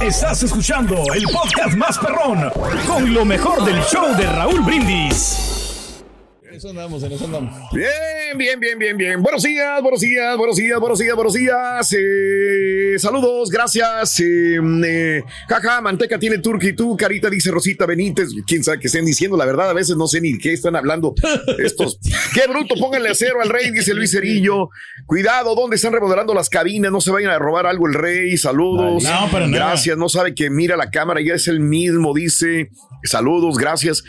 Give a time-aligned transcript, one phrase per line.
[0.00, 2.50] Estás escuchando el podcast más perrón
[2.86, 6.02] con lo mejor del show de Raúl Brindis.
[6.42, 7.70] En eso andamos, en eso andamos.
[7.72, 7.88] Bien,
[8.36, 9.22] bien, bien, bien, bien.
[9.22, 11.96] Buenos días, buenos días, buenos días, buenos días, buenos días.
[11.96, 14.20] Eh, saludos, gracias.
[14.20, 18.28] Eh, eh, jaja, manteca tiene turqui tú, carita, dice Rosita Benítez.
[18.46, 21.14] Quién sabe qué estén diciendo, la verdad, a veces no sé ni qué están hablando
[21.58, 21.98] estos.
[22.34, 24.70] qué bruto, pónganle acero al rey, dice Luis Cerillo.
[25.06, 26.90] Cuidado, ¿dónde están remodelando las cabinas?
[26.90, 28.36] No se vayan a robar algo el rey.
[28.36, 29.04] Saludos.
[29.04, 29.66] No, para nada.
[29.66, 32.70] Gracias, no sabe que mira la cámara, ya es el mismo, dice.
[33.04, 34.02] Saludos, gracias.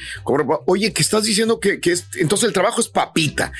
[0.65, 3.51] Oye, ¿qué estás diciendo que, que es, entonces el trabajo es papita.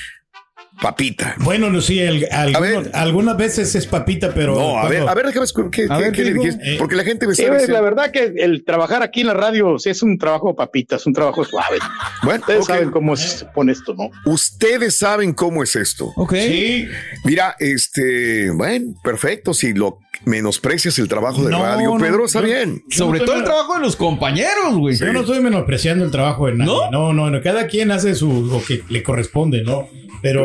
[0.80, 1.34] Papita.
[1.38, 4.54] Bueno, Lucía, el- algunos- algunas veces es papita, pero.
[4.56, 6.74] No, a ver, a ver, déjame ¿qué, A qué- ver, qué le digo, dijiste?
[6.74, 9.28] eh, Porque la gente me Sí, está pues, la verdad que el trabajar aquí en
[9.28, 11.78] la radio sí es un trabajo papita, es un trabajo suave.
[12.22, 14.10] Bueno, Ustedes saben cómo se pone esto, ¿no?
[14.30, 16.12] Ustedes saben cómo es esto.
[16.16, 16.34] Ok.
[16.34, 16.86] Sí.
[17.24, 19.54] Mira, este, bueno, perfecto.
[19.54, 22.46] Si lo menosprecias el trabajo de No, radio, no, Pedro, está no.
[22.46, 22.82] bien.
[22.90, 24.96] Sobre todo el trabajo de los compañeros, güey.
[24.96, 26.72] Yo no estoy menospreciando el trabajo de nadie.
[26.72, 26.90] ¿No?
[26.90, 27.42] No, no, no.
[27.42, 29.88] Cada quien hace su lo que le corresponde, ¿no?
[30.22, 30.44] Pero,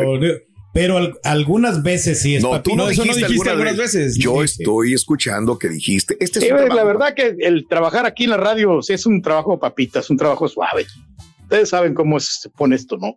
[0.74, 2.62] pero al- algunas veces sí es No, papita.
[2.70, 4.16] tú no, No, eso no dijiste, dijiste alguna algunas veces.
[4.18, 4.62] Yo Sí, sí.
[4.62, 6.16] estoy escuchando que dijiste.
[6.20, 8.92] Este es Sí, un trabajo- la verdad que el trabajar aquí en la radio sí
[8.92, 10.86] es un trabajo papita, es un trabajo suave.
[11.42, 13.16] Ustedes saben cómo se pone esto, ¿no?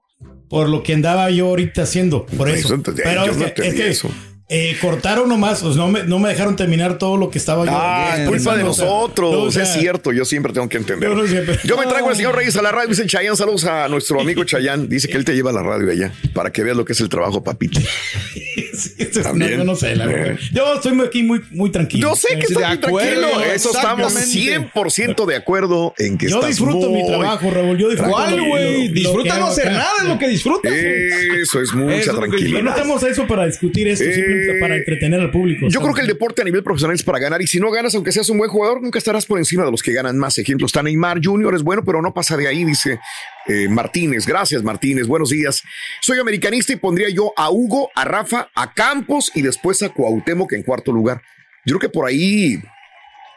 [0.50, 2.26] Por lo que andaba yo ahorita haciendo.
[2.26, 2.68] Por eso.
[2.68, 4.10] Eso, entonces, pero yo es no que, entendí es que, eso.
[4.48, 7.72] Eh, cortaron nomás, pues, no me, no me dejaron terminar todo lo que estaba yo.
[7.74, 9.32] Ah, es culpa de nosotros.
[9.32, 11.10] no, o sea, es cierto, yo siempre tengo que entender.
[11.10, 14.22] No Yo me traigo al señor Reyes a la radio, dice Chayán, saludos a nuestro
[14.22, 14.88] amigo Chayán.
[14.88, 17.02] Dice que él te lleva a la radio allá para que veas lo que es
[17.02, 17.80] el trabajo, papito.
[18.76, 19.52] Sí, También.
[19.52, 20.38] no, yo no sé, la verdad.
[20.54, 22.10] Yo estoy aquí muy, muy tranquilo.
[22.10, 23.54] Yo sé que estás de muy acuerdo, tranquilo.
[23.54, 24.72] Eso estamos exactamente.
[24.74, 27.78] 100% de acuerdo en que Yo estás disfruto mi trabajo, Raúl.
[27.78, 28.88] Yo disfruto lo- ¿Cuál, güey?
[28.90, 29.78] lo Disfruta que no hacer acá.
[29.78, 30.72] nada, es lo que disfrutas.
[30.74, 32.62] Eso es mucha Eso tranquilidad.
[32.62, 35.68] no estamos a eso para discutir esto, Eh, simplemente para entretener al público.
[35.70, 37.96] Yo creo que el deporte a nivel profesional es para ganar y si no ganas,
[37.96, 40.38] aunque seas un buen jugador, nunca estarás por encima de los que ganan más.
[40.38, 43.00] Ejemplo, está Neymar Junior, es bueno, pero no pasa de ahí, dice
[43.48, 44.26] eh, Martínez.
[44.26, 45.08] Gracias, Martínez.
[45.08, 45.64] Buenos días.
[46.02, 50.54] Soy americanista y pondría yo a Hugo, a Rafa, a Campos y después a Cuauhtémoc
[50.54, 51.22] en cuarto lugar.
[51.66, 52.62] Yo creo que por ahí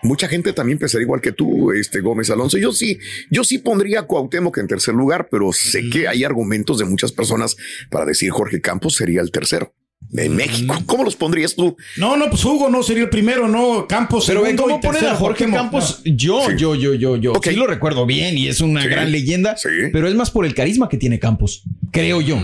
[0.03, 2.59] mucha gente también pensaría igual que tú, este Gómez Alonso.
[2.59, 2.99] Yo sí,
[3.31, 7.13] yo sí pondría a Cuauhtémoc en tercer lugar, pero sé que hay argumentos de muchas
[7.13, 7.57] personas
[7.91, 9.75] para decir Jorge Campos sería el tercero.
[10.17, 11.77] En México, ¿cómo los pondrías tú?
[11.99, 13.87] No, no, pues Hugo no sería el primero, no.
[13.87, 15.61] Campos Pero ven segundo cómo y tercero, a Jorge Cuauhtémoc.
[15.61, 16.01] Campos.
[16.05, 16.57] Yo, Sí.
[16.57, 17.33] yo, yo, yo, yo.
[17.33, 17.49] Ok.
[17.49, 18.89] Sí lo recuerdo bien y es una Sí.
[18.89, 19.57] gran leyenda.
[19.59, 19.69] Sí.
[19.93, 22.39] Pero es más por el carisma que tiene Campos, creo yo.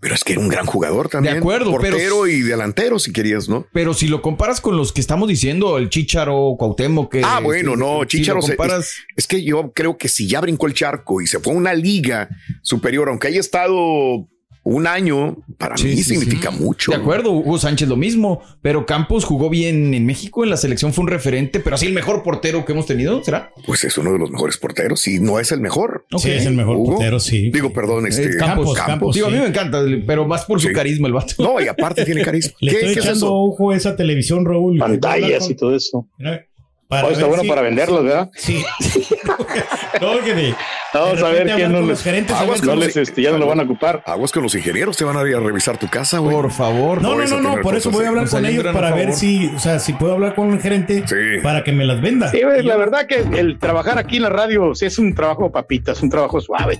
[0.00, 1.34] Pero es que era un gran jugador también.
[1.34, 3.66] De acuerdo, Portero pero- y delantero, si querías, ¿no?
[3.72, 7.72] Pero si lo comparas con los que estamos diciendo, el Chicharo, Cuauhtémoc, que ah, bueno,
[7.74, 8.42] si- no, si Chicharo.
[8.42, 11.38] se- comparas- es, es que yo creo que si ya brincó el charco y se
[11.38, 12.28] fue a una liga
[12.62, 14.28] superior, aunque haya estado
[14.64, 16.62] un año, para Sí, mí sí, significa sí.
[16.62, 16.90] mucho.
[16.90, 20.92] De acuerdo, Hugo Sánchez lo mismo, pero Campos jugó bien en México, en la selección
[20.92, 23.52] fue un referente, pero así el mejor portero que hemos tenido, ¿será?
[23.66, 26.06] Pues es uno de los mejores porteros, si no es el mejor.
[26.16, 26.92] Sí, es el mejor Hugo.
[26.92, 27.50] portero, sí.
[27.50, 30.68] Digo, perdón, este Eh, Campos, Campos, Digo, a mí me encanta, pero más por su
[30.68, 30.72] Sí.
[30.74, 31.34] carisma el vato.
[31.42, 32.54] No, y aparte tiene carisma.
[32.60, 33.34] Le ¿Qué, estoy qué es echando eso?
[33.34, 34.78] ojo a esa televisión, Raúl.
[34.78, 36.08] Pantallas y todo eso.
[36.18, 36.46] Mira,
[36.88, 38.30] para Oh, está bueno si- para venderlos, ¿verdad?
[38.34, 38.64] Sí.
[40.00, 40.54] no, que de-
[40.92, 43.46] Vamos a ver quién no con les, gerentes, Aguas no les, este, ya no lo
[43.48, 44.00] van a ocupar.
[44.06, 46.32] Aguas con los ingenieros, te van a ir a revisar tu casa, güey.
[46.36, 47.02] Por favor.
[47.02, 49.58] No, no, no, no, por eso voy a hablar con ellos para ver si, o
[49.58, 51.40] sea, si puedo hablar con un gerente Sí.
[51.42, 52.30] para que me las venda.
[52.30, 55.50] Sí, pues, la verdad que el trabajar aquí en la radio sí es un trabajo
[55.50, 56.78] papita, es un trabajo suave.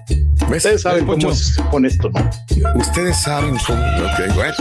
[0.49, 0.59] ¿Ves?
[0.65, 1.27] Ustedes saben Poncho.
[1.29, 2.31] cómo se pone esto, ¿no?
[2.77, 3.81] Ustedes saben cómo.
[3.83, 4.55] Ok, bueno.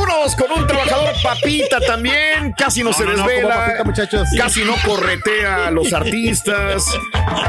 [0.00, 2.52] Vámonos con un trabajador papita también.
[2.56, 3.54] Casi no, se no, no, desvela.
[3.54, 4.28] papita, muchachos.
[4.36, 6.86] Casi no corretea a los artistas.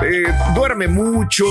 [0.04, 0.24] eh,
[0.54, 1.46] duerme mucho.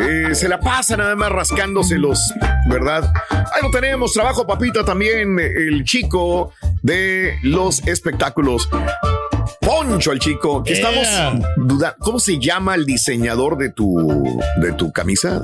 [0.00, 2.32] eh, se la pasa nada más rascándose los,
[2.68, 3.12] ¿verdad?
[3.30, 4.12] Ahí lo tenemos.
[4.12, 5.38] Trabajo papita también.
[5.38, 8.68] El chico de los espectáculos.
[9.60, 10.90] Poncho, el chico, que Yeah.
[10.90, 11.96] estamos dudando.
[12.00, 15.42] ¿Cómo se llama el diseñador de tu, de tu camisa?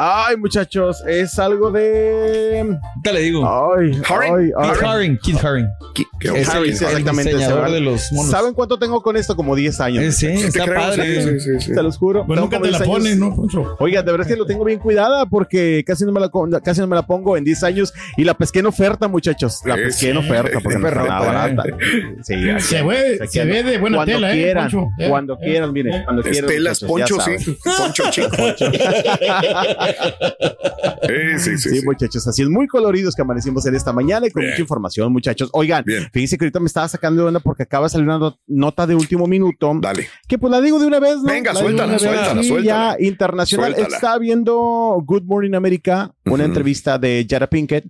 [0.00, 2.78] Ay, muchachos, es algo de.
[3.02, 3.44] ¿Qué le digo?
[3.44, 4.34] Ay, Haring.
[4.34, 4.68] ay, ay.
[4.70, 5.66] Keith Haring, Keith Haring.
[5.94, 8.30] ¿Qué- qué- Es Haring, el, sí, el exactamente, diseñador ese, de los monos.
[8.30, 9.34] ¿Saben cuánto tengo con esto?
[9.34, 10.04] Como 10 años.
[10.04, 11.22] Eh, sí, Sí, te está creo, padre.
[11.22, 11.74] sí, sí, sí, sí.
[11.74, 12.24] Se los juro.
[12.26, 12.94] Pues nunca te la 10 años.
[12.96, 13.76] pones, ¿no, Poncho?
[13.80, 16.30] Oiga, de verdad es que lo tengo bien cuidada porque casi no me la,
[16.62, 19.62] casi no me la pongo en 10 años y la pesqué en oferta, muchachos.
[19.64, 20.28] La Sí, pesqué en sí.
[20.28, 21.62] oferta porque no barata.
[22.22, 24.88] Sí, así Se ve, se ve de buena cuando tela, ¿eh, quieran, Poncho?
[24.98, 26.02] Eh, Cuando eh, quieran, miren, eh.
[26.04, 26.50] cuando quieran.
[26.86, 27.58] Muchachos, Poncho, sí.
[27.64, 28.28] Poncho chico.
[31.06, 31.84] Sí, sí, Sí, sí.
[31.86, 34.52] muchachos, así es muy coloridos que amanecimos en esta mañana y con Bien.
[34.52, 35.48] mucha información, muchachos.
[35.52, 36.08] Oigan, Bien.
[36.12, 38.86] fíjense que ahorita me estaba sacando de onda porque acaba de salir una no- nota
[38.86, 39.72] de último minuto.
[39.80, 40.06] Dale.
[40.26, 41.24] Que pues la digo de una vez, ¿no?
[41.32, 42.96] Venga, La suéltala, suéltala, suéltala.
[42.98, 43.72] Ya internacional.
[43.74, 43.96] Suéltala.
[43.96, 47.86] Está viendo Good Morning America, una entrevista de Jada Pinkett.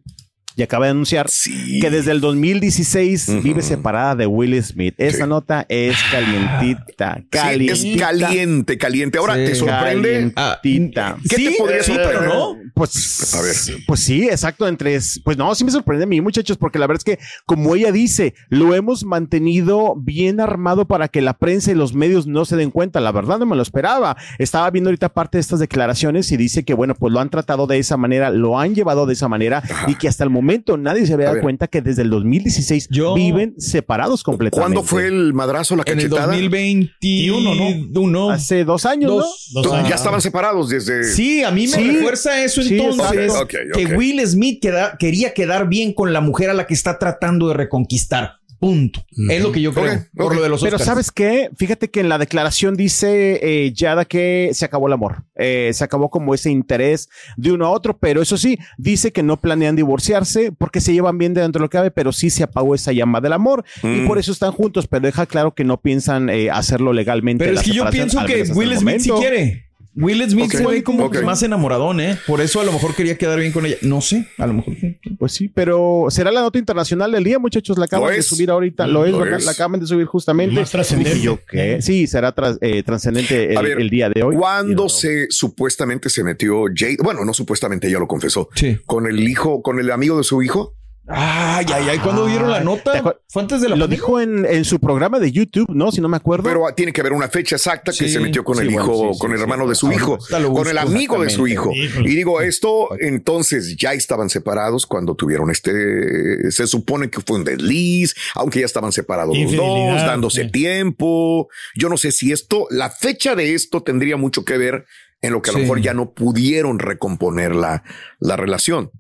[0.59, 1.79] Y acaba de anunciar Sí.
[1.81, 3.43] que desde el 2016 Ujú.
[3.43, 4.93] vive separada de Will Smith.
[4.99, 5.29] Esa Sí.
[5.31, 8.11] nota es calientita, Sí, calientita.
[8.11, 9.19] es caliente, caliente.
[9.19, 9.45] Ahora, Sí.
[9.45, 10.33] ¿te sorprende?
[10.35, 11.17] Calientita.
[11.31, 12.19] ¿Qué te sí, podría sí, sorprender?
[12.19, 12.57] pero no.
[12.75, 13.55] Pues, A ver.
[13.87, 14.67] pues sí, exacto.
[14.67, 17.77] Entre, pues no, sí me sorprende a mí, muchachos, porque la verdad es que, como
[17.77, 22.45] ella dice, lo hemos mantenido bien armado para que la prensa y los medios no
[22.45, 23.01] se den cuenta.
[23.01, 24.17] La verdad no me lo esperaba.
[24.39, 27.69] Estaba viendo ahorita parte de estas declaraciones y dice que, bueno, pues lo han tratado
[27.69, 30.48] de esa manera, lo han llevado de esa manera y que hasta el momento
[30.79, 31.43] nadie se había dado ver.
[31.43, 34.61] cuenta que desde el 2016 Yo- viven separados completamente.
[34.75, 36.33] ¿Cuándo fue el madrazo, la En el cachetada?
[36.33, 39.51] 2021, Hace dos años, Dos.
[39.53, 39.89] Dos Tú- años.
[39.89, 41.05] Ya estaban separados desde.
[41.05, 41.83] Sí, a mí me Sí.
[41.93, 43.33] refuerza eso Sí, entonces.
[43.75, 43.87] Que.
[43.97, 47.55] Will Smith queda- quería quedar bien con la mujer a la que está tratando de
[47.55, 48.38] reconquistar.
[48.59, 49.05] Punto.
[49.31, 50.05] Es lo que yo creo.
[50.17, 50.79] Por lo de los Pero.
[50.79, 51.49] ¿sabes qué?
[51.57, 55.25] Fíjate que en la declaración dice eh, Yada que se acabó el amor.
[55.37, 59.23] Eh, se acabó como ese interés de uno a otro, pero eso sí, dice que
[59.23, 62.31] no planean divorciarse porque se llevan bien de dentro de lo que cabe, pero sí
[62.31, 64.07] se apagó esa llama del amor y Mm.
[64.09, 67.45] por eso están juntos, pero deja claro que no piensan eh, hacerlo legalmente.
[67.45, 69.68] Pero es que yo pienso que Will Smith sí quiere.
[70.01, 71.23] Will Smith Ok, se ve como ok.
[71.23, 72.19] más enamoradón, ¿eh?
[72.27, 73.77] Por eso a lo mejor quería quedar bien con ella.
[73.83, 74.75] No sé, a lo mejor.
[75.19, 77.77] Pues sí, pero será la nota internacional del día, muchachos.
[77.79, 78.27] La acaban de es.
[78.27, 78.87] subir ahorita.
[78.87, 79.39] Lo es, Lo ¿verdad?
[79.41, 79.45] es.
[79.45, 80.55] La acaban de subir justamente.
[80.55, 81.21] Más trascendente.
[81.21, 81.83] Yo, ¿qué?
[81.83, 84.37] Sí, será tras- eh, trascendente el, ver, el día de hoy.
[84.37, 86.99] ¿Cuándo Y- se supuestamente se metió Jade?
[87.03, 88.49] Bueno, no supuestamente, ella lo confesó.
[88.55, 88.79] Sí.
[88.87, 90.75] Con el hijo, con el amigo de su hijo.
[91.11, 91.99] Ay, ay, ay.
[92.01, 92.93] ¿Cuándo dieron la nota?
[92.93, 93.97] ¿te acuer- Fue antes de la Lo pandemia?
[93.97, 95.91] dijo en, en su programa de YouTube, ¿no?
[95.91, 96.45] Si no me acuerdo.
[96.45, 99.13] Pero tiene que haber una fecha exacta que Sí, se metió con sí, el hijo,
[99.15, 99.43] sí, con el sí.
[99.43, 100.19] hermano de su hijo,
[100.53, 101.73] con el amigo de su hijo.
[101.75, 107.45] Y digo, esto entonces ya estaban separados cuando tuvieron este, se supone que fue un
[107.45, 110.51] desliz, aunque ya estaban separados los dos, dándose sí.
[110.51, 111.49] tiempo.
[111.75, 114.85] Yo no sé si esto, la fecha de esto tendría mucho que ver
[115.21, 117.83] en lo que a lo mejor ya no pudieron recomponer la,
[118.21, 118.91] la relación.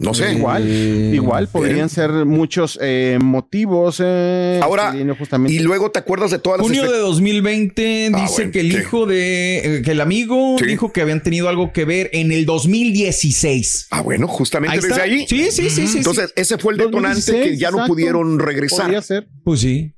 [0.00, 0.32] No sé.
[0.32, 4.00] Igual, Eh, igual podrían ser muchos eh, motivos.
[4.02, 5.52] eh, Ahora, justamente.
[5.54, 8.72] Y luego te acuerdas de todas las Junio de 2020 Ah, dice bueno, que el
[8.72, 8.78] sí.
[8.78, 10.64] hijo de eh, que el amigo Sí.
[10.64, 13.88] dijo que habían tenido algo que ver en el 2016.
[13.90, 15.02] Ah, bueno, justamente Ahí desde está.
[15.02, 15.26] ahí.
[15.28, 15.98] Sí, sí, sí, sí.
[15.98, 17.92] Entonces, ese fue el detonante 2016, que ya no exacto.
[17.92, 18.86] pudieron regresar.
[18.86, 19.28] Podría ser.
[19.44, 19.92] Pues sí.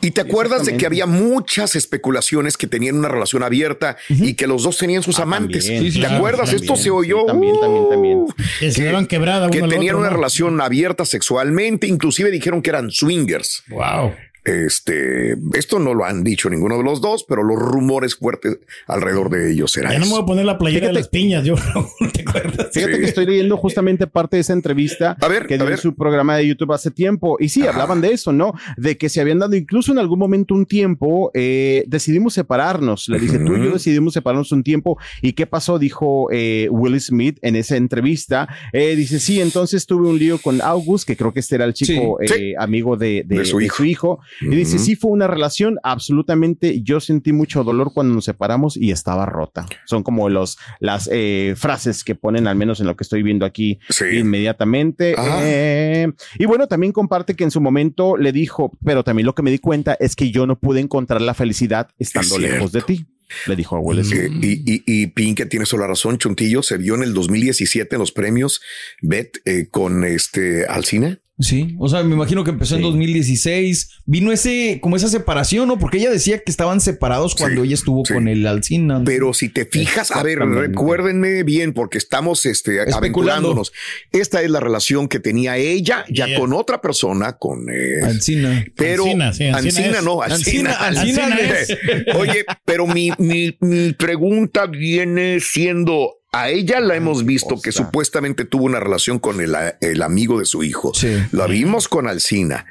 [0.00, 4.46] Y te acuerdas de que había muchas especulaciones que tenían una relación abierta y que
[4.46, 5.64] los dos tenían sus Ah, amantes.
[5.64, 6.50] también, Sí, sí, ¿Te claro, acuerdas?
[6.50, 7.24] también, Esto se sí, oyó.
[7.24, 8.18] también, también, también.
[8.18, 10.16] uh, Que se que- quebrada tenían otro, una ¿no?
[10.16, 13.62] relación abierta sexualmente, inclusive dijeron que eran swingers.
[13.68, 14.14] Wow.
[14.44, 19.30] Este, esto no lo han dicho ninguno de los dos, pero los rumores fuertes alrededor
[19.30, 21.44] de ellos eran Ya no me voy a poner la playera Fíjate- de las piñas,
[21.44, 21.54] yo
[22.12, 22.68] ¿te acuerdas?
[22.72, 23.00] Fíjate Sí.
[23.00, 26.36] que estoy leyendo justamente parte de esa entrevista A ver, que dio en su programa
[26.36, 27.36] de YouTube hace tiempo.
[27.40, 27.70] Y sí, Ajá.
[27.70, 28.52] hablaban de eso, ¿no?
[28.76, 33.08] De que se habían dado incluso en algún momento un tiempo, eh, decidimos separarnos.
[33.08, 34.98] Le dice, tú y yo decidimos separarnos un tiempo.
[35.22, 35.78] ¿Y qué pasó?
[35.78, 38.48] Dijo eh, Will Smith en esa entrevista.
[38.72, 41.74] Eh, dice, sí, entonces tuve un lío con August, que creo que este era el
[41.74, 42.54] chico Sí, eh, sí.
[42.58, 43.76] amigo de, de- De su de hijo.
[43.76, 44.20] su hijo.
[44.40, 48.90] Y dice, sí fue una relación absolutamente, yo sentí mucho dolor cuando nos separamos y
[48.90, 49.66] estaba rota.
[49.86, 53.46] Son como los, las eh, frases que ponen, al menos en lo que estoy viendo
[53.46, 54.04] aquí Sí.
[54.18, 55.14] inmediatamente.
[55.18, 59.42] Eh, y bueno, también comparte que en su momento le dijo, pero también lo que
[59.42, 62.82] me di cuenta es que yo no pude encontrar la felicidad estando Es lejos de
[62.82, 63.06] ti.
[63.46, 64.00] Le dijo a Will
[64.42, 66.18] y, y, y Pinkett tiene sola razón.
[66.18, 68.60] Chuntillo se vio en el 2017 en los premios
[69.00, 71.18] Bet eh, con este Alcina.
[71.40, 72.86] Sí, o sea, me imagino que empezó en Sí.
[72.86, 73.90] 2016.
[74.06, 75.78] Vino ese, como esa separación, ¿no?
[75.80, 78.14] Porque ella decía que estaban separados cuando Sí, ella estuvo sí.
[78.14, 79.02] con el Alcina.
[79.04, 82.98] Pero si te fijas, a ver, recuérdenme bien, porque estamos este, Especulando.
[82.98, 83.72] aventurándonos.
[84.12, 88.64] Esta es la relación que tenía ella ya con otra persona, con eh, Alcina.
[88.76, 90.04] pero Ancina es.
[90.04, 91.76] no, Ancina, Ancina, Ancina es.
[92.16, 96.20] Oye, pero mi, mi, mi pregunta viene siendo.
[96.34, 100.44] A ella la hemos visto que supuestamente tuvo una relación con el, el amigo de
[100.44, 100.92] su hijo.
[100.94, 101.16] Sí.
[101.32, 102.66] La vimos con Alcina.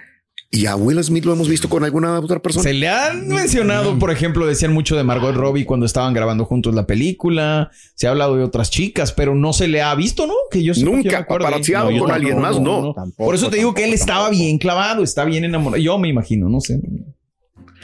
[0.52, 2.62] Y a Will Smith lo hemos visto con alguna otra persona.
[2.62, 6.76] Se le han mencionado, por ejemplo, decían mucho de Margot Robbie cuando estaban grabando juntos
[6.76, 7.72] la película.
[7.96, 10.36] Se ha hablado de otras chicas, pero no se le ha visto, ¿no?
[10.52, 12.94] Que yo Nunca paparazziado yo con alguien más, no.
[12.94, 14.44] tampoco, Por eso te digo que él tampoco, estaba tampoco.
[14.44, 15.82] bien clavado, está bien enamorado.
[15.82, 16.80] Yo me imagino, no sé.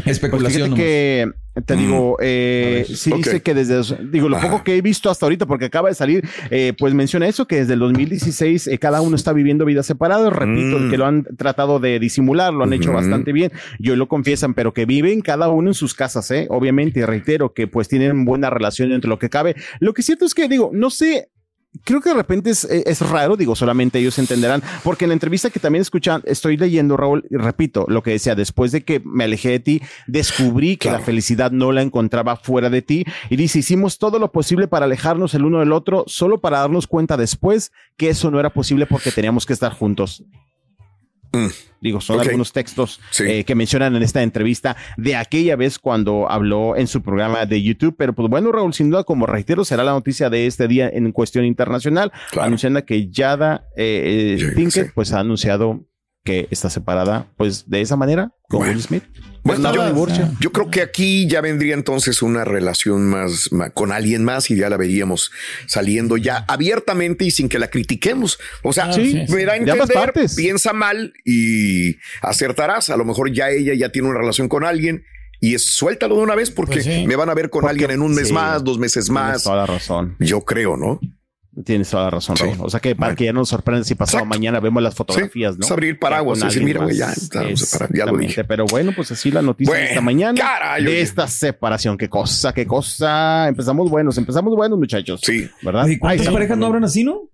[0.04, 0.76] Pues Especulación.
[0.76, 1.28] que
[1.66, 4.50] te digo, eh, sí dice que desde, digo, lo Ajá.
[4.50, 7.58] poco que he visto hasta ahorita, porque acaba de salir, eh, pues menciona eso, que
[7.58, 10.90] desde el 2016 eh, cada uno está viviendo vidas separadas, repito, Mm.
[10.90, 14.74] que lo han tratado de disimular, lo han hecho bastante bien, yo lo confiesan, pero
[14.74, 18.50] que viven cada uno en sus casas, eh, obviamente, y reitero que pues tienen buena
[18.50, 19.56] relación entre lo que cabe.
[19.80, 21.30] Lo que es cierto es que digo, no sé
[21.84, 25.50] creo que de repente es, es raro, digo, solamente ellos entenderán, porque en la entrevista
[25.50, 29.26] que también escuchan, estoy leyendo, Raúl, y repito, lo que decía, después de que me
[29.26, 33.60] alejé de ti, descubrí que la felicidad no la encontraba fuera de ti, y dice,
[33.60, 37.72] hicimos todo lo posible para alejarnos el uno del otro, solo para darnos cuenta después
[37.98, 40.24] que eso no era posible porque teníamos que estar juntos.
[41.82, 43.24] Digo, son algunos textos Sí.
[43.26, 47.62] eh, que mencionan en esta entrevista de aquella vez cuando habló en su programa de
[47.64, 47.96] YouTube.
[47.98, 51.12] Pero pues bueno, Raúl, sin duda, como reitero, será la noticia de este día en
[51.12, 52.48] cuestión internacional, Claro.
[52.48, 54.92] anunciando que Yada eh, eh, Pinkett sí.
[54.94, 55.86] pues ha anunciado
[56.24, 58.74] que está separada pues de esa manera con Bueno.
[58.74, 59.04] Will Smith.
[59.42, 60.30] Bueno, Pues, yo, divorcio.
[60.42, 64.70] yo creo que aquí ya vendría entonces una relación más, con alguien más y ya
[64.70, 65.32] la veríamos
[65.66, 68.38] saliendo ya abiertamente y sin que la critiquemos.
[68.64, 72.90] O sea, Ah, sí, me da a entender, piensa mal y acertarás.
[72.90, 75.04] A lo mejor ya ella ya tiene una relación con alguien
[75.40, 77.08] y es suéltalo de una vez porque Pues sí.
[77.08, 78.34] me van a ver con Porque- alguien en un mes sí.
[78.34, 79.44] más, dos meses más.
[79.44, 80.18] toda la razón.
[80.20, 81.00] Yo creo, ¿no?
[81.66, 82.44] Tienes toda la razón, Sí.
[82.46, 82.58] Raúl.
[82.62, 84.30] O sea que para que ya no nos sorprenda si pasado Exacto.
[84.38, 85.66] mañana vemos las fotografías, ¿no?
[85.66, 88.44] es abrir paraguas decir, mira, güey, ya estamos separados, ya lo dije.
[88.46, 91.02] Pero bueno, pues así la noticia de esta mañana caray, de oye.
[91.02, 91.98] esta separación.
[91.98, 93.48] Qué cosa, qué cosa.
[93.50, 95.22] Empezamos buenos, empezamos buenos, muchachos.
[95.24, 95.50] Sí.
[95.62, 95.88] ¿Verdad?
[95.88, 96.34] ¿Y cuántas Ay, sí.
[96.34, 97.30] parejas no habrán así, no?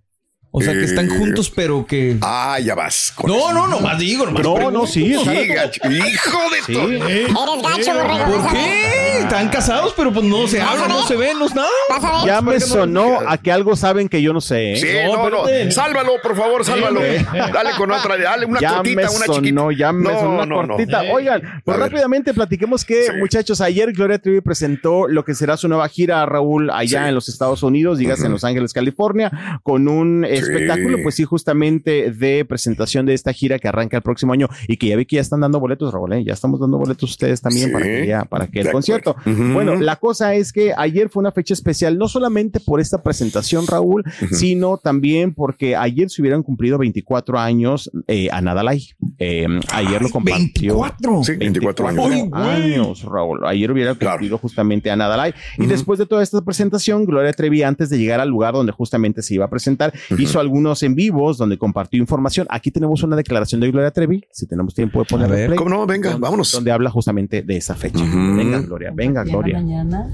[0.57, 2.17] O sea, que están Eh, juntos, pero que.
[2.21, 3.11] Ah, ya vas.
[3.15, 5.13] con No, no, no, más digo, nomás No, no, sí.
[5.13, 5.31] exacto.
[5.41, 5.81] Sí, gacho.
[5.91, 6.73] Hijo de Sí.
[6.73, 6.89] todo.
[7.09, 8.41] Eh, Eres gacho, borrego.
[8.41, 9.19] ¿Por qué?
[9.19, 11.67] Están casados, pero pues no se hablan, no se ven, no es nada.
[11.89, 12.25] A.
[12.25, 14.73] Ya me sonó a que algo saben que yo no sé.
[14.73, 14.77] ¿eh?
[14.77, 15.71] Sí, No, no.
[15.71, 17.01] Sálvalo, por favor, sálvalo.
[17.01, 19.67] Dale con otra, dale una ya cortita, me una sonó, chiquita.
[19.77, 20.67] ya me No, sonó una no, no.
[20.75, 21.01] cortita.
[21.11, 21.89] Oigan, pues A ver.
[21.91, 23.11] rápidamente platiquemos que, Sí.
[23.17, 27.07] muchachos, ayer Gloria Trevi presentó lo que será su nueva gira, Raúl, allá Sí.
[27.09, 32.11] en los Estados Unidos, digas en Los Ángeles, California, con un espectáculo, pues sí, justamente
[32.11, 35.17] de presentación de esta gira que arranca el próximo año y que ya vi que
[35.17, 36.23] ya están dando boletos, Raúl, ¿eh?
[36.25, 37.73] ya estamos dando boletos ustedes también Sí.
[37.73, 39.15] para que ya, para que el concierto.
[39.25, 43.65] Bueno, la cosa es que ayer fue una fecha especial, no solamente por esta presentación,
[43.67, 48.87] Raúl, sino también porque ayer se hubieran cumplido 24 años eh, a Nadalay.
[49.19, 50.79] Eh, ayer lo compartió.
[50.81, 51.23] 24.
[51.23, 53.03] Sí, 24 años.
[53.03, 53.45] Raúl.
[53.45, 54.15] Ayer hubiera Claro.
[54.17, 55.33] cumplido justamente a Nadalay.
[55.57, 59.21] Y después de toda esta presentación, Gloria Trevi, antes de llegar al lugar donde justamente
[59.21, 62.47] se iba a presentar, hizo algunos en vivos donde compartió información.
[62.49, 64.23] Aquí tenemos una declaración de Gloria Trevi.
[64.31, 65.55] Si tenemos tiempo de poner A ver.
[65.55, 65.85] ¿Cómo no?
[65.85, 66.51] Venga, donde, vámonos.
[66.51, 68.03] Donde habla justamente de esa fecha.
[68.03, 69.57] Venga, Gloria, venga, Mañana, Gloria.
[69.57, 70.09] mañana.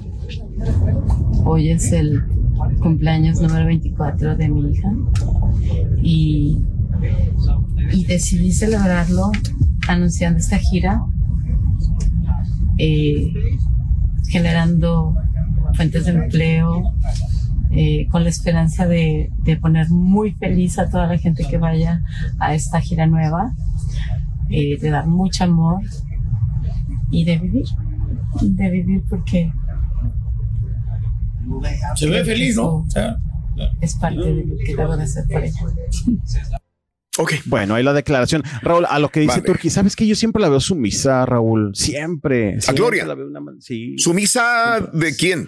[1.46, 2.24] Hoy es el
[2.82, 4.92] cumpleaños número 24 de mi hija
[6.04, 6.60] y,
[7.92, 9.32] y decidí celebrarlo
[9.88, 11.01] anunciando esta gira,
[12.78, 13.34] eh,
[14.30, 15.16] generando
[15.74, 16.94] fuentes de empleo,
[17.72, 22.01] eh, con la esperanza de, de poner muy feliz a toda la gente que vaya
[22.40, 23.54] a esta gira nueva,
[24.50, 25.80] eh, de dar mucho amor
[27.12, 27.66] y de vivir,
[28.42, 29.51] de vivir porque
[31.96, 32.68] se ve feliz, ¿no?
[32.78, 33.18] O sea,
[33.82, 35.60] es parte de lo que debo de hacer por ella.
[37.18, 37.34] Ok.
[37.46, 38.42] Bueno, ahí la declaración.
[38.62, 39.44] Raúl, a lo que dice Vale.
[39.44, 41.72] Turki, ¿sabes que Yo siempre la veo sumisa, Raúl.
[41.75, 42.62] Siempre.
[42.62, 43.06] siempre Gloria?
[43.06, 43.96] la veo una man- sí.
[43.98, 45.48] ¿Sumisa de quién?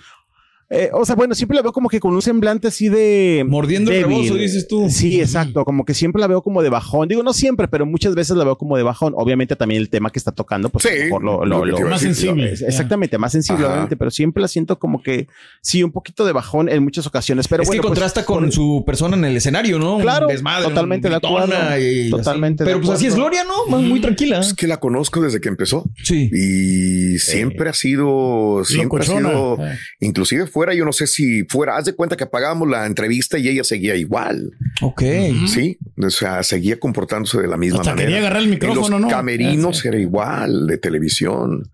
[0.75, 3.45] Eh, o sea, bueno, siempre la veo como que con un semblante así de.
[3.47, 4.17] Mordiendo el débil.
[4.23, 4.87] rebozo, dices tú.
[4.89, 5.63] Sí, exacto.
[5.65, 7.07] Como que siempre la veo como de bajón.
[7.07, 9.13] Digo, no siempre, pero muchas veces la veo como de bajón.
[9.15, 12.01] Obviamente también el tema que está tocando, pues Sí, a lo mejor lo, lo- más
[12.01, 12.51] sensible.
[12.53, 15.27] Exactamente, más sensible, obviamente, pero siempre la siento como que
[15.61, 17.47] sí, un poquito de bajón en muchas ocasiones.
[17.47, 19.97] Pero es bueno, que pues, contrasta con su persona en el escenario, ¿no?
[19.97, 21.53] Un Claro, desmadre, totalmente de acuerdo.
[21.53, 22.09] y así.
[22.09, 23.15] Totalmente de Pero pues así es.
[23.15, 23.65] Gloria, ¿no?
[23.69, 24.39] Más muy tranquila.
[24.39, 26.29] Es que la conozco desde que empezó Sí.
[26.33, 29.77] y siempre ha sido, siempre ha sido, Eh.
[29.99, 33.49] inclusive fuera, yo no sé si fuera, haz de cuenta que apagábamos la entrevista y
[33.49, 34.51] ella seguía igual.
[34.81, 35.01] Ok.
[35.47, 38.07] Sí, o sea, seguía comportándose de la misma Hasta manera.
[38.07, 39.07] quería agarrar el micrófono, en los ¿no?
[39.09, 39.87] camerinos Ah, sí.
[39.89, 41.69] era igual de televisión.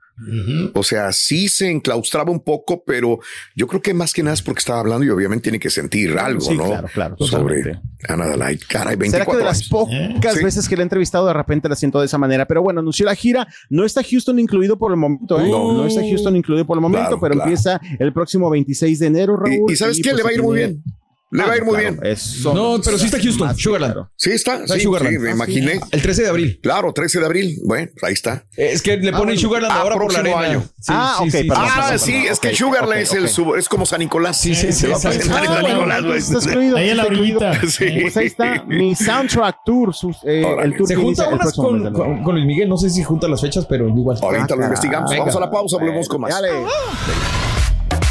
[0.73, 3.19] O sea, sí se enclaustraba un poco, pero
[3.55, 6.17] yo creo que más que nada es porque estaba hablando y obviamente tiene que sentir
[6.17, 6.65] algo, Sí, ¿no?
[6.65, 7.89] claro, claro, Sobre totalmente.
[8.07, 8.57] Ana Dalai.
[8.57, 9.69] Caray, ¿Será 24 que de las años.
[9.69, 10.43] pocas Sí.
[10.43, 12.45] veces que le he entrevistado de repente la siento de esa manera?
[12.47, 13.47] Pero bueno, anunció la gira.
[13.69, 15.49] No está Houston incluido por el momento, ¿eh?
[15.49, 15.73] No.
[15.73, 17.49] No, está Houston incluido por el momento, Claro, pero claro.
[17.49, 19.69] empieza el próximo 26 de enero, Raúl.
[19.69, 20.11] Y, y ¿sabes qué?
[20.11, 20.83] pues, Le va a ir muy bien.
[21.31, 22.11] Le Ah, va a ir muy claro, bien.
[22.11, 23.93] eso- No, pero sí está Houston, Sugarland.
[23.93, 24.11] claro.
[24.15, 24.55] Sí, está.
[24.63, 25.15] Está Sí, Sugarland.
[25.15, 25.79] sí, me Ah, imaginé.
[25.91, 26.59] El 13 de abril.
[26.63, 27.55] Claro, 13 de abril.
[27.65, 28.45] Bueno, ahí está.
[28.57, 30.39] Es que le ponen Sugarland Ah, ahora por la arena.
[30.39, 30.63] año.
[30.79, 31.71] Sí, Ah, sí, ok, sí, perdón, sí.
[31.71, 32.31] ah, perdón, sí, perdón.
[32.31, 33.29] es que Ok, Sugarland ok, es el ok.
[33.29, 34.37] sub- es como San Nicolás.
[34.41, 36.17] Sí, sí, sí, Se va a presentar en Ah, San Nicolás, güey.
[36.17, 37.61] está excluido, Ahí en la orillita.
[37.69, 37.85] Sí.
[38.01, 42.33] Pues ahí está mi soundtrack tour, sus- eh, el tour Se que junta unas con,
[42.33, 42.67] Luis Miguel.
[42.67, 44.17] No sé si junta las fechas, pero igual.
[44.19, 45.15] Ahorita Ah, lo investigamos.
[45.15, 46.31] Vamos a la pausa, volvemos con más.
[46.31, 46.49] Dale.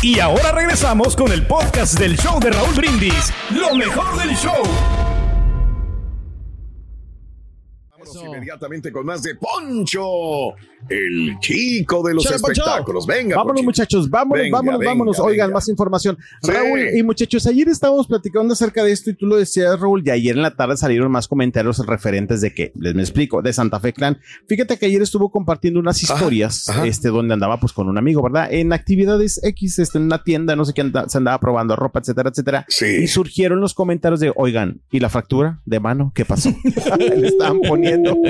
[0.01, 3.33] Y ahora regresamos con el podcast del show de Raúl Brindis.
[3.51, 4.63] Lo mejor del show.
[8.25, 10.55] inmediatamente con más de Poncho,
[10.89, 13.07] el chico de los Chale, espectáculos.
[13.07, 15.17] Venga, Vámonos, muchachos, vámonos, Venga, vámonos, venga, vámonos.
[15.17, 15.29] venga.
[15.29, 16.17] Oigan, más información.
[16.43, 16.51] Sí.
[16.51, 20.11] Raúl y muchachos, ayer estábamos platicando acerca de esto y tú lo decías, Raúl, y
[20.11, 23.81] ayer en la tarde salieron más comentarios referentes de que, les me explico, de Santa
[23.81, 24.19] Fe Clan.
[24.49, 26.87] Fíjate que ayer estuvo compartiendo unas historias, ajá.
[26.87, 28.49] este, donde andaba pues con un amigo, ¿verdad?
[28.53, 31.99] En actividades X, este, en una tienda, no sé qué, anda- se andaba probando ropa,
[32.01, 32.65] etcétera, etcétera.
[32.69, 32.87] Sí.
[33.03, 36.13] Y surgieron los comentarios de, oigan, ¿y la fractura de mano?
[36.15, 36.51] ¿Qué pasó?
[36.99, 38.17] Le estaban poniendo.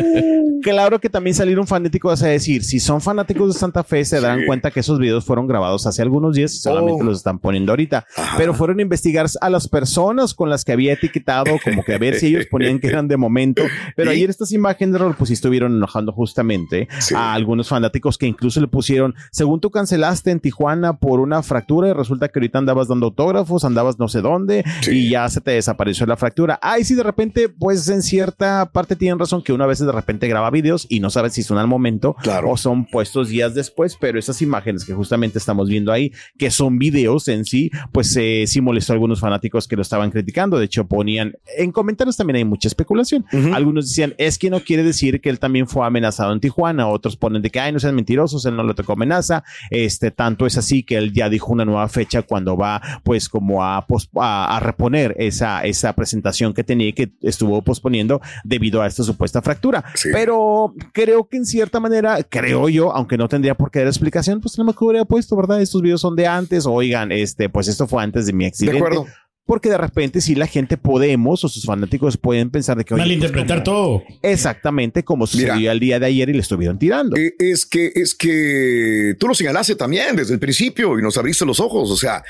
[0.60, 4.40] Claro que también salieron fanáticos a decir, si son fanáticos de Santa Fe, se darán
[4.40, 4.46] Sí.
[4.46, 7.04] cuenta que esos videos fueron grabados hace algunos días y solamente Oh.
[7.04, 8.06] los están poniendo ahorita.
[8.16, 8.34] Ajá.
[8.36, 11.98] Pero fueron a investigar a las personas con las que había etiquetado, como que a
[11.98, 13.62] ver si ellos ponían que eran de momento.
[13.96, 14.16] Pero ¿Y?
[14.16, 17.14] ayer estas imágenes, Raúl, pues sí estuvieron enojando justamente Sí.
[17.16, 21.88] a algunos fanáticos que incluso le pusieron, según tú cancelaste en Tijuana por una fractura
[21.88, 24.90] y resulta que ahorita andabas dando autógrafos, andabas no sé dónde Sí.
[25.06, 26.58] y ya se te desapareció la fractura.
[26.62, 29.92] Ay, sí, de repente, pues en cierta parte tienen razón que uno a veces de
[29.92, 32.50] repente graba videos y no sabes si son al momento Claro.
[32.50, 36.78] o son puestos días después, pero esas imágenes que justamente estamos viendo ahí, que son
[36.78, 40.58] videos en sí, pues eh, sí molestó a algunos fanáticos que lo estaban criticando.
[40.58, 43.24] De hecho, ponían en comentarios también hay mucha especulación.
[43.54, 46.88] Algunos decían, es que no quiere decir que él también fue amenazado en Tijuana.
[46.88, 49.44] Otros ponen de que, ay, no sean mentirosos, él no le tocó amenaza.
[49.70, 53.64] Este, tanto es así que él ya dijo una nueva fecha cuando va, pues, como
[53.64, 58.82] a, pos- a, a reponer esa, esa presentación que tenía y que estuvo posponiendo debido
[58.82, 59.84] a esta supuesta fractura.
[59.94, 60.08] Sí.
[60.12, 64.40] Pero creo que en cierta manera, creo yo, aunque no tendría por qué dar explicación,
[64.40, 65.60] pues a lo mejor hubiera puesto, ¿verdad?
[65.62, 68.78] Estos videos son de antes, oigan, este, pues esto fue antes de mi De accidente.
[68.78, 69.06] acuerdo.
[69.46, 73.02] Porque de repente si la gente podemos o sus fanáticos pueden pensar de que oye,
[73.02, 74.02] Malinterpretar pues, todo.
[74.20, 75.72] Exactamente como sucedió Mira.
[75.72, 77.16] el día de ayer y le estuvieron tirando.
[77.16, 81.46] Eh, Es que, es que tú lo señalaste también desde el principio y nos abriste
[81.46, 81.90] los ojos.
[81.90, 82.22] O sea,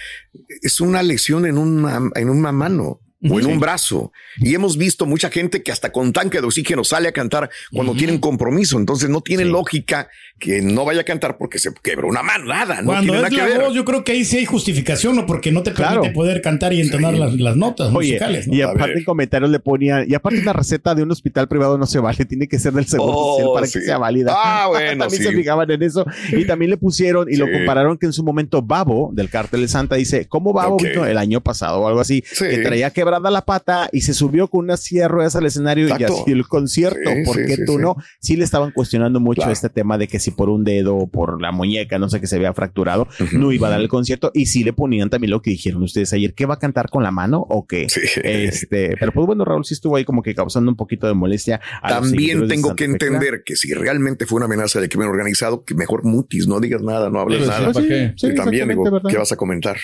[0.63, 3.01] es una lesión en una, en una mano.
[3.29, 4.13] O en un brazo.
[4.37, 7.95] Y hemos visto mucha gente que hasta con tanque de oxígeno sale a cantar cuando
[7.95, 8.79] tienen compromiso.
[8.79, 10.09] Entonces no tiene lógica
[10.39, 12.45] que no vaya a cantar porque se quebró una mano.
[12.45, 13.67] Nada, no Cuando tiene es nada la que ver.
[13.67, 15.27] voz, yo creo que ahí sí hay justificación, ¿no?
[15.27, 15.95] Porque no te Claro.
[16.03, 18.47] permite poder cantar y entonar las, las notas Oye, musicales.
[18.47, 18.55] ¿no?
[18.55, 21.87] y aparte en comentarios le ponían, y aparte la receta de un hospital privado no
[21.87, 23.73] se vale, tiene que ser del seguro Oh, social para sí.
[23.81, 24.33] que sea válida.
[24.37, 25.29] Ah, bueno, también sí.
[25.29, 28.63] se fijaban en eso y también le pusieron y lo compararon que en su momento
[28.63, 32.23] Babo del Cártel de Santa dice, ¿cómo Babo vino el año pasado o algo así?
[32.31, 32.45] Sí.
[32.49, 35.91] Que traía quebrada la pata y se subió con una silla ruedas al escenario y
[36.05, 37.11] así el concierto.
[37.11, 37.79] Sí, ¿Por sí, qué sí, tú sí.
[37.79, 37.97] no?
[38.21, 39.53] Sí le estaban cuestionando mucho Claro.
[39.53, 42.27] este tema de que si por un dedo o por la muñeca, no sé qué
[42.27, 45.41] se había fracturado, no iba a dar el concierto y sí le ponían también lo
[45.43, 47.89] que dijeron ustedes ayer, ¿qué va a cantar con la mano o qué?
[47.89, 48.01] Sí.
[48.25, 51.61] Este, pero pues bueno, Raúl sí estuvo ahí como que causando un poquito de molestia.
[51.83, 55.75] a También tengo que entender que si realmente fue una amenaza de crimen organizado, que
[55.75, 57.73] mejor mutis, no digas nada, no hables nada.
[57.73, 58.15] ¿para qué?
[58.37, 59.01] También digo.
[59.09, 59.77] ¿qué vas a comentar?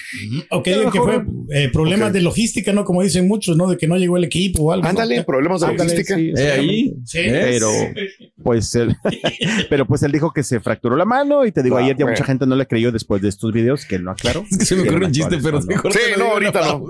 [0.50, 2.84] O que que fue eh, problemas de logística, ¿no?
[2.84, 3.68] Como dicen muchos, ¿no?
[3.68, 4.82] De que no llegó el equipo o algo.
[4.84, 4.90] ¿no?
[4.90, 6.16] Ándale, problemas de Ándale, logística.
[6.16, 6.94] sí, Eh, ahí.
[7.04, 7.18] Sí.
[7.20, 7.40] ¿Eh?
[7.44, 7.68] Pero
[8.44, 8.96] pues él,
[9.68, 12.06] pero pues él dijo que se fracturó la mano y te digo, Ah, ayer ya
[12.06, 14.44] mucha gente no le creyó después de estos videos que él no aclaró.
[14.50, 16.84] Es que se me ocurre un chiste, pero mejor Sí, no, ahorita no.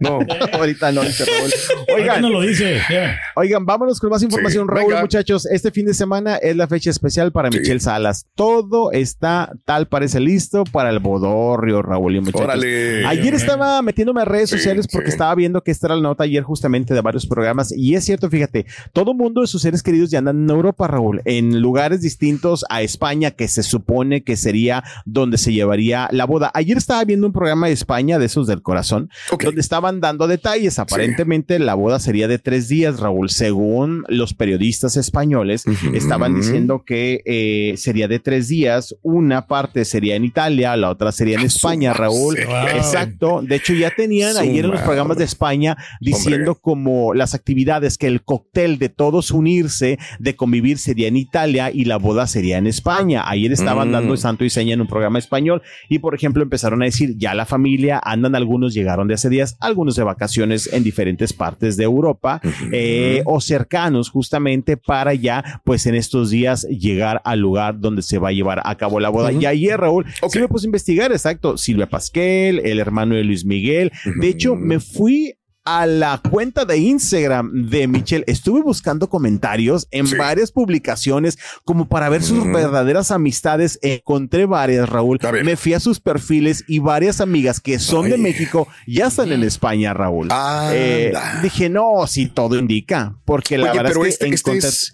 [0.00, 0.18] No.
[0.52, 1.50] ahorita no, dice Raúl.
[1.76, 2.80] ¿Por qué Oigan, no lo dice?
[2.88, 3.18] Ya.
[3.36, 5.00] Oigan, vámonos con más información, Sí, Raúl, venga.
[5.02, 5.46] muchachos.
[5.46, 7.58] Este fin de semana es la fecha especial para Sí.
[7.58, 8.26] Michelle Salas.
[8.34, 12.40] Todo está tal parece listo para el bodorrio, Raúl y muchachos.
[12.44, 13.04] Órale.
[13.06, 15.12] Ayer estaba metiéndome a redes Sí, sociales porque sí.
[15.14, 18.28] estaba viendo que esta era la nota ayer justamente de varios programas y es cierto,
[18.30, 22.64] fíjate, todo mundo de sus seres queridos ya andan en Europa, Raúl, en lugares distintos
[22.70, 26.50] a España que se supone que sería donde se llevaría la boda.
[26.54, 29.10] Ayer estaba viendo un programa de España de esos del corazón
[29.42, 30.78] donde estaban dando detalles.
[30.78, 37.22] Aparentemente la boda sería de tres días, Raúl, según los periodistas españoles estaban diciendo que
[37.24, 38.94] eh, sería de tres días.
[39.02, 42.36] Una parte sería en Italia, la otra sería en Ah, España, Raúl.
[42.46, 42.76] Wow.
[42.76, 43.40] Exacto.
[43.42, 46.60] De hecho, ya tenían ayer en los programas de España diciendo Hombre.
[46.62, 51.84] como las actividades que el cóctel de todos unirse, de convivir sería en Italia y
[51.84, 53.22] la boda sería en España.
[53.26, 53.92] Ayer estaban Mm.
[53.92, 57.32] dando santo y seña en un programa español y, por ejemplo, empezaron a decir ya
[57.34, 61.84] la familia andan algunos llegaron de hace días, algunos de vacaciones en diferentes partes de
[61.84, 62.40] Europa
[62.72, 68.18] eh, o cercanos justamente para ya, pues en estos días llegar al lugar donde se
[68.18, 69.30] va a llevar a cabo la boda.
[69.32, 70.32] Y ayer, Raúl, Ok.
[70.32, 73.92] sí me puse a investigar, exacto, Silvia Pasquel, el hermano de Luis Miguel.
[74.20, 78.24] De hecho, me fui a la cuenta de Instagram de Michelle.
[78.26, 80.16] Estuve buscando comentarios en Sí.
[80.16, 83.78] varias publicaciones como para ver sus verdaderas amistades.
[83.82, 85.18] Encontré varias, Raúl.
[85.44, 88.16] Me fui a sus perfiles y varias amigas que son de.
[88.18, 90.28] México ya están en España, Raúl.
[90.72, 93.16] Eh, dije, no, sí, todo indica.
[93.24, 94.92] Porque la Oye, verdad pero es que este, este es,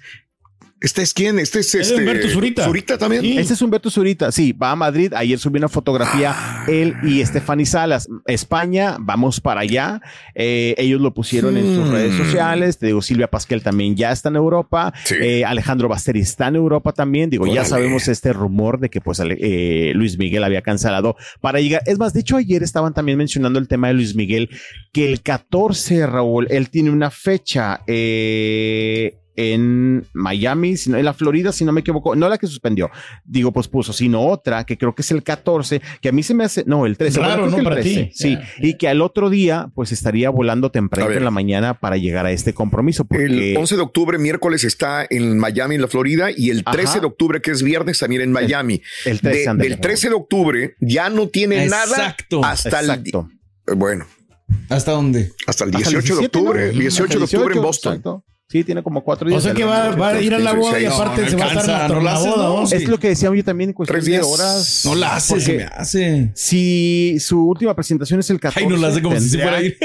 [0.79, 1.39] ¿Este es quién?
[1.39, 2.01] Este es Es este.
[2.01, 2.65] Humberto Zurita.
[2.65, 3.23] Zurita también.
[3.23, 3.39] Sí.
[3.39, 4.31] Este es Humberto Zurita.
[4.31, 5.13] Sí, va a Madrid.
[5.15, 6.65] Ayer subió una fotografía Ah.
[6.69, 8.09] él y Stephanie Salas.
[8.27, 10.03] España, vamos para allá.
[10.35, 11.93] Eh, ellos lo pusieron en sus Hmm.
[11.93, 12.77] redes sociales.
[12.79, 14.93] Te digo, Silvia Pasquel también ya está en Europa.
[15.05, 15.15] Sí.
[15.19, 17.31] Eh, Alejandro Basteri está en Europa también.
[17.31, 21.83] Digo, ya sabemos este rumor de que pues eh, Luis Miguel había cancelado para llegar.
[21.87, 24.51] Es más, de hecho, ayer estaban también mencionando el tema de Luis Miguel,
[24.93, 27.81] que el 14, Raúl, él tiene una fecha.
[27.87, 32.91] eh, en Miami, sino en la Florida, si no me equivoco, no la que suspendió,
[33.25, 36.35] digo, pues puso, sino otra que creo que es el 14, que a mí se
[36.35, 37.59] me hace, no, el 13, Raro, bueno, ¿no?
[37.59, 37.95] el Para ti.
[37.95, 41.75] 13, sí, Ya, y que al otro día, pues estaría volando temprano en la mañana
[41.75, 45.83] para llegar a este compromiso, porque El 11 de octubre, miércoles, está en Miami, en
[45.83, 47.01] la Florida, y el 13 Ajá.
[47.01, 48.81] de octubre, que es viernes, también en Miami.
[49.05, 52.45] el 13, De- ándale, del 13 de octubre ya no tiene nada Exacto.
[52.45, 53.29] hasta el, Exacto.
[53.67, 54.07] eh, bueno,
[54.69, 55.33] ¿Hasta dónde?
[55.47, 56.81] hasta el Hasta 18 el de 17, octubre, ¿no?
[56.81, 57.93] 18 de Hasta octubre en 18, Boston.
[57.95, 58.25] exacto.
[58.49, 59.39] Sí, tiene como cuatro días.
[59.39, 61.01] O sea que va, va a ir a la boda y 16.
[61.01, 62.77] aparte No, se va a estar no la hace.
[62.77, 64.83] Es lo que decía yo también en cuestión Tres de horas.
[64.85, 66.31] No la hace, se me hace.
[66.35, 69.57] Si su última presentación es el 14, Ay, no la hace como si se fuera
[69.57, 69.77] a ir.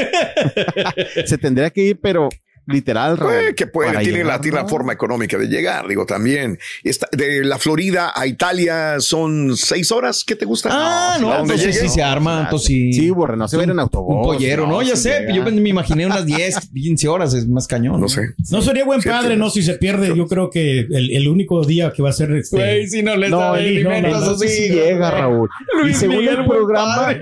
[1.25, 2.29] se tendría que ir, pero
[2.71, 4.69] literal, Raúl, Eh, que puede, tiene, la, tiene la ¿no?
[4.69, 6.57] forma económica de llegar, digo, también.
[6.83, 10.69] Está, de la Florida a Italia son seis horas, ¿qué te gusta?
[10.71, 11.87] Ah, no, ¿a dónde entonces llegue?
[11.89, 12.93] sí se arma, entonces sí.
[12.93, 14.15] Sí, borre, no se va a ir en autobús.
[14.15, 14.81] Un pollero, ¿no?
[14.81, 15.33] Ya sé, llega.
[15.33, 17.99] yo me imaginé unas 10, 15 horas, es más cañón.
[18.01, 18.33] No sé.
[18.51, 19.49] No sería buen padre, ¿no?
[19.49, 22.55] Si se pierde, yo creo que el, el único día que va a ser este.
[22.57, 24.75] Güey, si no le No, sabe el- alimento no, a no, sus Entonces sí hijos,
[24.77, 25.11] llega.
[25.11, 25.49] Raúl.
[25.79, 27.15] y Luis según Miguel, el programa,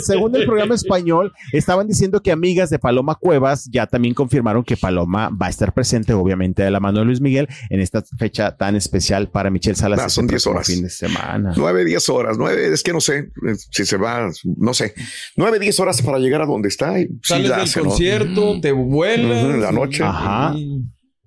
[0.00, 4.76] según el programa español, estaban diciendo que amigas de Paloma Cuevas ya también confirmaron que
[4.82, 8.56] Paloma va a estar presente, obviamente, de la mano de Luis Miguel, en esta fecha
[8.56, 10.00] tan especial para Michelle Salas.
[10.00, 10.66] Ah, este son 10 próximo horas.
[10.66, 11.54] Fin de semana.
[11.56, 14.94] Nueve, diez horas, nueve, es que no sé eh, si se va, no sé.
[15.36, 16.98] Nueve, diez horas para llegar a donde está.
[16.98, 17.88] y sí Sales la del hace, ¿no?
[17.90, 19.44] concierto, te vuelas.
[19.44, 20.02] Ujú, la noche.
[20.02, 20.54] Ajá.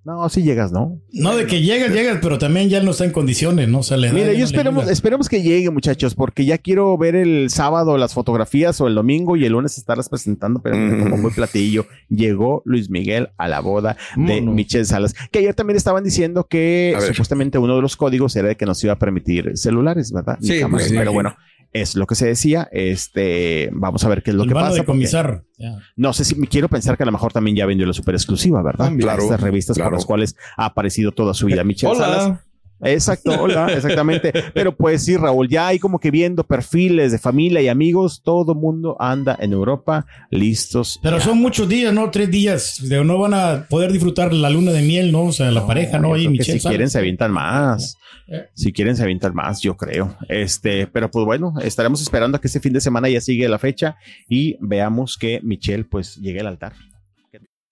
[0.05, 1.01] No, sí llegas, ¿no?
[1.11, 3.79] No, de que llegas, llegas, pero también ya no está en condiciones, ¿no?
[3.79, 7.49] O sea, Mira, yo no esperemos, esperemos que llegue, muchachos, porque ya quiero ver el
[7.49, 11.87] sábado las fotografías o el domingo y el lunes estarlas presentando, pero como muy platillo.
[12.07, 14.53] Llegó Luis Miguel a la boda de Mono.
[14.53, 18.57] Michelle Salas, que ayer también estaban diciendo que supuestamente uno de los códigos era de
[18.57, 20.37] que nos iba a permitir celulares, ¿verdad?
[20.39, 20.97] Ni Sí, cámaras, pues sí.
[20.97, 21.35] pero bueno.
[21.81, 22.69] Es lo que se decía.
[22.71, 24.67] Este, vamos a ver qué es lo El que pasa.
[24.69, 25.43] porque decomisar.
[25.57, 25.77] Ya.
[25.95, 28.15] no sé si me quiero pensar que a lo mejor también ya vendió la super
[28.15, 28.91] exclusiva, ¿verdad?
[28.97, 29.91] Claro, Estas revistas claro.
[29.91, 32.39] por las cuales ha aparecido toda su vida Michelle Salas.
[32.85, 34.31] Exacto, hola, exactamente.
[34.53, 38.55] Pero pues sí, Raúl, ya hay como que viendo perfiles de familia y amigos, todo
[38.55, 40.99] mundo anda en Europa listos.
[41.01, 42.09] Pero son muchos días, ¿no?
[42.11, 42.77] Tres días.
[42.81, 45.23] De- No van a poder disfrutar la luna de miel, ¿no?
[45.25, 46.13] O sea, la pareja, ¿no?
[46.13, 47.97] Que Michelle si quieren se avientan más.
[48.27, 48.45] Eh.
[48.55, 50.15] Si quieren se avientan más, yo creo.
[50.29, 53.59] Este, pero pues bueno, estaremos esperando a que este fin de semana ya sigue la
[53.59, 53.97] fecha
[54.29, 56.73] y veamos que Michelle pues llegue al altar.